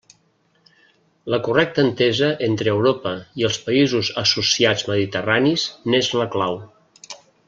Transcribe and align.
La 1.33 1.39
correcta 1.47 1.83
entesa 1.87 2.31
entre 2.47 2.73
Europa 2.77 3.11
i 3.41 3.47
els 3.49 3.59
països 3.67 4.09
associats 4.25 4.87
mediterranis 4.93 5.67
n'és 5.93 6.11
la 6.23 6.27
clau. 6.37 6.59